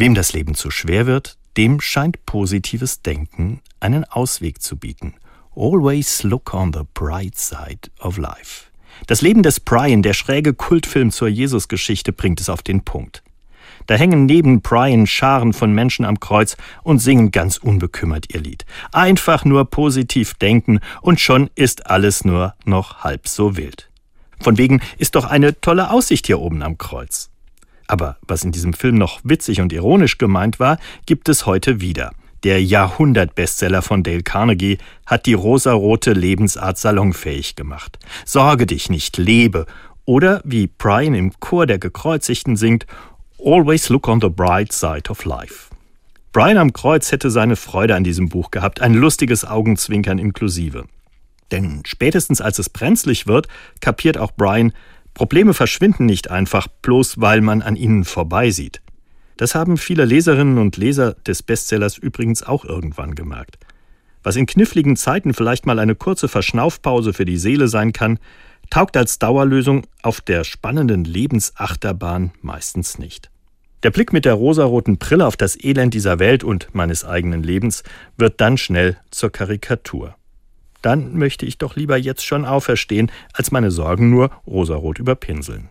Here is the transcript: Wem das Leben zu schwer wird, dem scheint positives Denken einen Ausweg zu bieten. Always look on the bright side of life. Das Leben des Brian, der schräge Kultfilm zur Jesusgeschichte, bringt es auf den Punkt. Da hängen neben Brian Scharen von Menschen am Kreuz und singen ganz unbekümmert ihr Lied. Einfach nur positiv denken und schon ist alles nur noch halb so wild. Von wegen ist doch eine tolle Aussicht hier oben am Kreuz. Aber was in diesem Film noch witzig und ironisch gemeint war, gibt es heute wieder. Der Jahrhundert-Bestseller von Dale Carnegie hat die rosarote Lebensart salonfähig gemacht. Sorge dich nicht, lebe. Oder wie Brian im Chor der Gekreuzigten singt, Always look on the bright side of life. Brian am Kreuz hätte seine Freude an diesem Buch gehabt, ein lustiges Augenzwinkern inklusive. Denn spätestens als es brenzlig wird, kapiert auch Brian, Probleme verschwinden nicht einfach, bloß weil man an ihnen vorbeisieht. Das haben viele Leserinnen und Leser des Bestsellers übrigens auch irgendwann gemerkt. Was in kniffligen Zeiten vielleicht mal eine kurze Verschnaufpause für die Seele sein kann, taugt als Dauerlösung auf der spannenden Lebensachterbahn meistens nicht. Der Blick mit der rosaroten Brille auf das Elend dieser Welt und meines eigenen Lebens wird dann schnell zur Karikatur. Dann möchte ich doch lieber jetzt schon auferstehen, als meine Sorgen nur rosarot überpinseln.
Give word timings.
Wem 0.00 0.14
das 0.14 0.32
Leben 0.32 0.54
zu 0.54 0.70
schwer 0.70 1.04
wird, 1.04 1.36
dem 1.58 1.78
scheint 1.78 2.24
positives 2.24 3.02
Denken 3.02 3.60
einen 3.80 4.04
Ausweg 4.04 4.62
zu 4.62 4.78
bieten. 4.78 5.12
Always 5.54 6.22
look 6.22 6.54
on 6.54 6.72
the 6.72 6.84
bright 6.94 7.36
side 7.36 7.90
of 8.00 8.16
life. 8.16 8.70
Das 9.08 9.20
Leben 9.20 9.42
des 9.42 9.60
Brian, 9.60 10.00
der 10.00 10.14
schräge 10.14 10.54
Kultfilm 10.54 11.10
zur 11.10 11.28
Jesusgeschichte, 11.28 12.14
bringt 12.14 12.40
es 12.40 12.48
auf 12.48 12.62
den 12.62 12.82
Punkt. 12.82 13.22
Da 13.88 13.94
hängen 13.94 14.24
neben 14.24 14.62
Brian 14.62 15.06
Scharen 15.06 15.52
von 15.52 15.74
Menschen 15.74 16.06
am 16.06 16.18
Kreuz 16.18 16.56
und 16.82 16.98
singen 16.98 17.30
ganz 17.30 17.58
unbekümmert 17.58 18.32
ihr 18.32 18.40
Lied. 18.40 18.64
Einfach 18.92 19.44
nur 19.44 19.66
positiv 19.66 20.32
denken 20.32 20.80
und 21.02 21.20
schon 21.20 21.50
ist 21.56 21.90
alles 21.90 22.24
nur 22.24 22.54
noch 22.64 23.04
halb 23.04 23.28
so 23.28 23.58
wild. 23.58 23.90
Von 24.40 24.56
wegen 24.56 24.80
ist 24.96 25.14
doch 25.14 25.26
eine 25.26 25.60
tolle 25.60 25.90
Aussicht 25.90 26.26
hier 26.26 26.40
oben 26.40 26.62
am 26.62 26.78
Kreuz. 26.78 27.30
Aber 27.90 28.18
was 28.28 28.44
in 28.44 28.52
diesem 28.52 28.72
Film 28.72 28.94
noch 28.94 29.18
witzig 29.24 29.60
und 29.60 29.72
ironisch 29.72 30.16
gemeint 30.16 30.60
war, 30.60 30.78
gibt 31.06 31.28
es 31.28 31.44
heute 31.44 31.80
wieder. 31.80 32.12
Der 32.44 32.62
Jahrhundert-Bestseller 32.62 33.82
von 33.82 34.04
Dale 34.04 34.22
Carnegie 34.22 34.78
hat 35.06 35.26
die 35.26 35.34
rosarote 35.34 36.12
Lebensart 36.12 36.78
salonfähig 36.78 37.56
gemacht. 37.56 37.98
Sorge 38.24 38.66
dich 38.66 38.90
nicht, 38.90 39.16
lebe. 39.16 39.66
Oder 40.04 40.40
wie 40.44 40.68
Brian 40.68 41.14
im 41.14 41.32
Chor 41.40 41.66
der 41.66 41.80
Gekreuzigten 41.80 42.54
singt, 42.54 42.86
Always 43.44 43.88
look 43.88 44.06
on 44.06 44.20
the 44.20 44.28
bright 44.28 44.70
side 44.70 45.10
of 45.10 45.24
life. 45.24 45.70
Brian 46.30 46.58
am 46.58 46.72
Kreuz 46.72 47.10
hätte 47.10 47.28
seine 47.28 47.56
Freude 47.56 47.96
an 47.96 48.04
diesem 48.04 48.28
Buch 48.28 48.52
gehabt, 48.52 48.80
ein 48.80 48.94
lustiges 48.94 49.44
Augenzwinkern 49.44 50.20
inklusive. 50.20 50.84
Denn 51.50 51.82
spätestens 51.84 52.40
als 52.40 52.60
es 52.60 52.70
brenzlig 52.70 53.26
wird, 53.26 53.48
kapiert 53.80 54.16
auch 54.16 54.30
Brian, 54.30 54.72
Probleme 55.14 55.54
verschwinden 55.54 56.06
nicht 56.06 56.30
einfach, 56.30 56.66
bloß 56.82 57.20
weil 57.20 57.40
man 57.40 57.62
an 57.62 57.76
ihnen 57.76 58.04
vorbeisieht. 58.04 58.80
Das 59.36 59.54
haben 59.54 59.78
viele 59.78 60.04
Leserinnen 60.04 60.58
und 60.58 60.76
Leser 60.76 61.14
des 61.26 61.42
Bestsellers 61.42 61.96
übrigens 61.96 62.42
auch 62.42 62.64
irgendwann 62.64 63.14
gemerkt. 63.14 63.58
Was 64.22 64.36
in 64.36 64.46
kniffligen 64.46 64.96
Zeiten 64.96 65.32
vielleicht 65.32 65.64
mal 65.64 65.78
eine 65.78 65.94
kurze 65.94 66.28
Verschnaufpause 66.28 67.12
für 67.14 67.24
die 67.24 67.38
Seele 67.38 67.68
sein 67.68 67.92
kann, 67.92 68.18
taugt 68.68 68.96
als 68.96 69.18
Dauerlösung 69.18 69.84
auf 70.02 70.20
der 70.20 70.44
spannenden 70.44 71.04
Lebensachterbahn 71.04 72.32
meistens 72.42 72.98
nicht. 72.98 73.30
Der 73.82 73.90
Blick 73.90 74.12
mit 74.12 74.26
der 74.26 74.34
rosaroten 74.34 74.98
Brille 74.98 75.26
auf 75.26 75.38
das 75.38 75.56
Elend 75.58 75.94
dieser 75.94 76.18
Welt 76.18 76.44
und 76.44 76.68
meines 76.74 77.04
eigenen 77.04 77.42
Lebens 77.42 77.82
wird 78.18 78.40
dann 78.40 78.58
schnell 78.58 78.98
zur 79.10 79.32
Karikatur. 79.32 80.16
Dann 80.82 81.16
möchte 81.16 81.44
ich 81.44 81.58
doch 81.58 81.76
lieber 81.76 81.96
jetzt 81.96 82.24
schon 82.24 82.44
auferstehen, 82.44 83.12
als 83.32 83.50
meine 83.50 83.70
Sorgen 83.70 84.08
nur 84.08 84.30
rosarot 84.46 84.98
überpinseln. 84.98 85.68